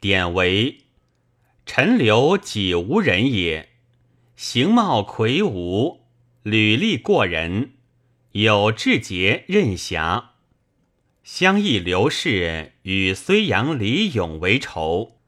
[0.00, 0.84] 典韦
[1.66, 3.70] 陈留己无人也，
[4.36, 6.06] 形貌魁梧，
[6.44, 7.72] 履历过人，
[8.30, 10.34] 有志节任侠。
[11.24, 15.18] 相议刘氏与睢阳李勇为仇，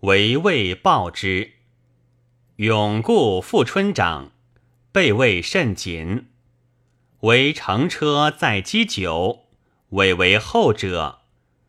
[0.00, 1.52] 为未报之。
[2.56, 4.32] 永故副春长，
[4.90, 6.26] 备位甚谨。
[7.20, 9.46] 为乘车载击酒，
[9.90, 11.20] 委为后者。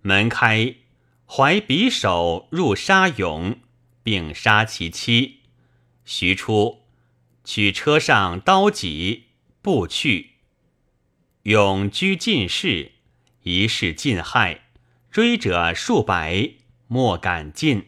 [0.00, 0.74] 门开，
[1.34, 3.58] 怀匕首入杀勇，
[4.02, 5.40] 并杀其妻。
[6.04, 6.82] 徐出，
[7.42, 9.28] 取车上刀戟，
[9.62, 10.32] 步去。
[11.44, 12.92] 勇居进士。
[13.44, 14.64] 一世尽害，
[15.10, 16.50] 追者数百，
[16.86, 17.86] 莫敢进。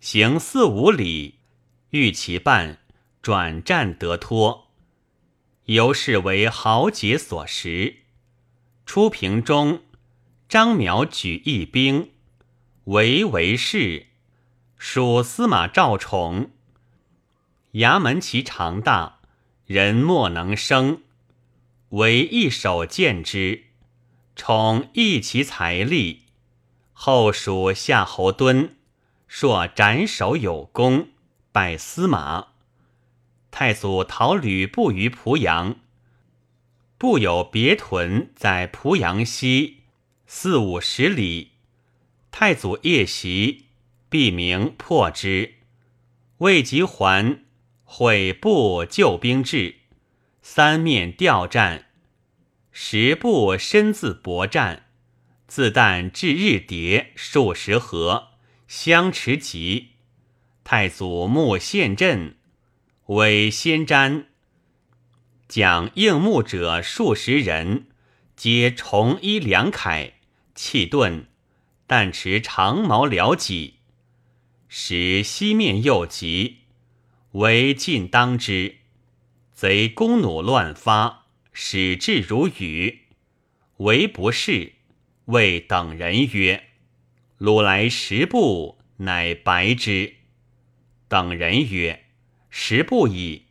[0.00, 1.40] 行四五里，
[1.90, 2.78] 遇其伴，
[3.20, 4.68] 转战得脱。
[5.66, 8.04] 由是为豪杰所食。
[8.86, 9.82] 初平中，
[10.48, 12.10] 张邈举义兵，
[12.88, 14.06] 为为士，
[14.78, 16.52] 属司马赵宠。
[17.72, 19.18] 衙门其长大，
[19.66, 21.02] 人莫能生，
[21.90, 23.64] 唯一手见之。
[24.34, 26.22] 宠益其财力，
[26.94, 28.70] 后属夏侯惇，
[29.26, 31.08] 硕斩首有功，
[31.52, 32.46] 拜司马。
[33.50, 35.76] 太祖讨吕布于濮阳，
[36.96, 39.82] 布有别屯在濮阳西
[40.26, 41.57] 四五十里。
[42.40, 43.64] 太祖夜袭，
[44.08, 45.54] 必明破之，
[46.36, 47.40] 未及还，
[47.82, 49.74] 悔部救兵至，
[50.40, 51.86] 三面吊战。
[52.70, 54.84] 十步身自搏战，
[55.48, 58.28] 自旦至日叠数十合，
[58.68, 59.94] 相持急。
[60.62, 62.36] 太祖慕陷阵，
[63.06, 64.26] 为先瞻。
[65.48, 67.88] 讲应募者数十人，
[68.36, 70.12] 皆重衣良铠，
[70.54, 71.26] 气盾，
[71.88, 73.80] 但持长矛撩戟。
[74.68, 76.58] 使西面又急，
[77.32, 78.76] 为尽当之，
[79.52, 81.24] 贼弓弩乱发。
[81.60, 83.00] 使至如雨，
[83.78, 84.74] 唯不是。
[85.24, 86.68] 谓等人曰
[87.38, 90.14] ：“鲁来十步，乃白之。”
[91.08, 92.04] 等人曰
[92.48, 93.46] ：“十步矣。”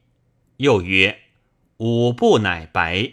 [0.58, 1.20] 又曰
[1.78, 3.12] ：“五步乃白。”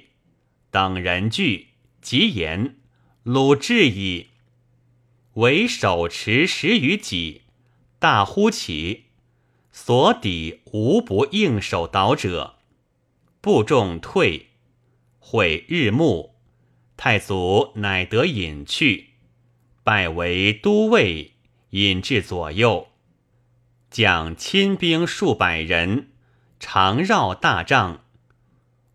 [0.71, 1.71] 等人惧，
[2.01, 2.77] 即言
[3.25, 4.29] ：“鲁至矣。”
[5.35, 7.43] 为手持十余戟，
[7.99, 9.07] 大呼起，
[9.73, 12.55] 所抵无不应手倒者，
[13.41, 14.51] 部众退。
[15.19, 16.35] 会日暮，
[16.97, 19.15] 太祖乃得隐去，
[19.83, 21.33] 拜为都尉，
[21.71, 22.89] 引至左右，
[23.91, 26.11] 将亲兵数百人，
[26.61, 28.05] 常绕大帐，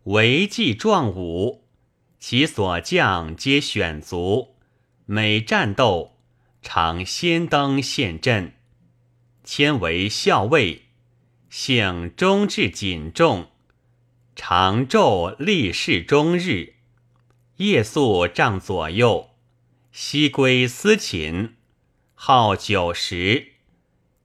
[0.03, 1.65] 为计壮武。
[2.19, 4.55] 其所将皆选卒，
[5.05, 6.18] 每战斗
[6.61, 8.53] 常先登陷阵，
[9.43, 10.83] 迁为校尉，
[11.49, 13.49] 性忠志谨重。
[14.35, 16.75] 常昼立事终日，
[17.57, 19.31] 夜宿帐左右，
[19.91, 21.55] 夕归思寝，
[22.13, 23.53] 好酒食，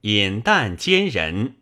[0.01, 1.57] 饮啖兼人。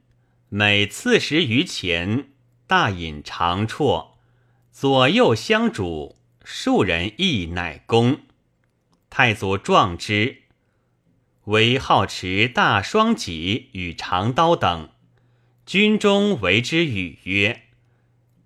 [0.49, 2.29] 每次十余钱，
[2.67, 4.11] 大饮长啜，
[4.71, 8.19] 左右相主，数人亦乃公。
[9.09, 10.42] 太祖壮之，
[11.45, 14.89] 为好持大双戟与长刀等，
[15.65, 17.63] 军中为之语曰。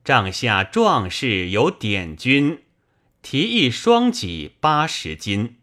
[0.03, 2.63] 帐下壮士有典军，
[3.21, 5.57] 提一双戟八十斤。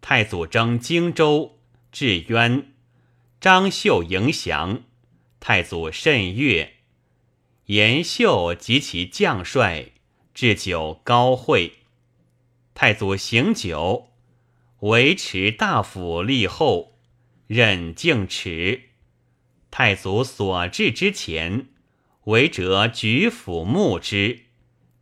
[0.00, 1.58] 太祖征荆州，
[1.90, 2.72] 至渊，
[3.40, 4.82] 张绣迎降，
[5.40, 6.74] 太祖甚悦。
[7.66, 9.86] 延秀及其将帅
[10.34, 11.78] 置酒高会。
[12.74, 14.10] 太祖行酒，
[14.84, 16.98] 维持大夫立后，
[17.46, 18.90] 任敬持。
[19.70, 21.68] 太祖所至之前。
[22.24, 24.40] 为者举府木之，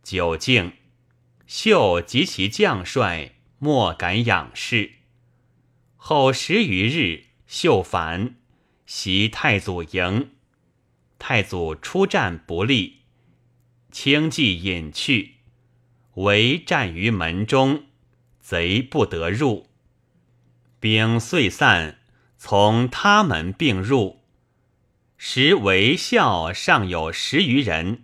[0.01, 0.71] 久敬，
[1.47, 4.91] 秀及其将帅莫敢仰视。
[5.97, 8.35] 后十余日，秀反，
[8.85, 10.31] 袭太祖营。
[11.19, 12.99] 太祖出战不利，
[13.91, 15.35] 轻骑隐去，
[16.15, 17.83] 唯战于门中，
[18.39, 19.67] 贼不得入。
[20.83, 21.99] 兵遂散，
[22.37, 24.19] 从他门并入。
[25.15, 28.03] 时为校尚有十余人，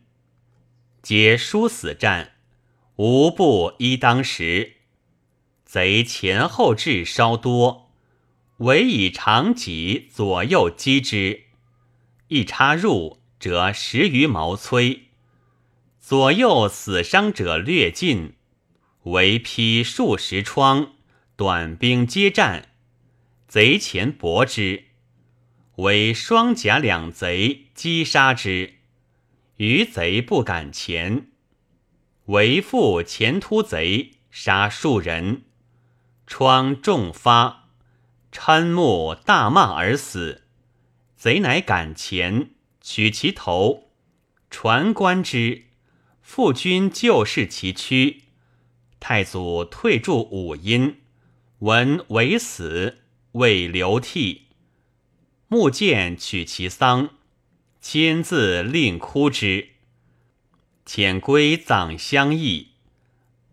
[1.01, 2.35] 皆殊死战，
[2.95, 4.77] 无不依当时。
[5.65, 7.91] 贼前后至稍多，
[8.59, 11.47] 唯以长戟左右击之，
[12.29, 15.01] 一插入，则十余毛摧。
[15.99, 18.35] 左右死伤者略尽，
[19.03, 20.93] 唯披数十疮，
[21.35, 22.68] 短兵接战，
[23.49, 24.83] 贼前搏之，
[25.77, 28.75] 为双甲两贼击杀之，
[29.55, 31.31] 余贼不敢前。
[32.25, 35.45] 为父前突贼杀数人，
[36.27, 37.69] 疮重发，
[38.31, 40.43] 嗔目大骂而死。
[41.17, 43.89] 贼乃赶前，取其头，
[44.51, 45.63] 传观之。
[46.21, 48.25] 父君救视其躯，
[48.99, 50.99] 太祖退驻五阴，
[51.57, 52.99] 闻为死，
[53.33, 54.47] 未流涕。
[55.47, 57.09] 穆见取其丧，
[57.79, 59.69] 亲自令哭之。
[60.85, 62.69] 遣归葬相邑，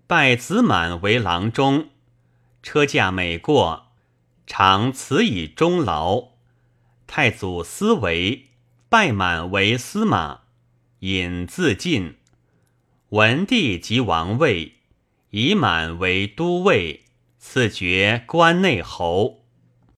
[0.06, 1.90] 拜子满为郎中。
[2.62, 3.92] 车驾每过，
[4.46, 6.30] 常辞以终劳。
[7.06, 8.46] 太祖思为，
[8.88, 10.40] 拜满为司马，
[11.00, 12.16] 引自尽。
[13.10, 14.78] 文帝即王位，
[15.30, 17.04] 以满为都尉，
[17.38, 19.45] 赐爵关内侯。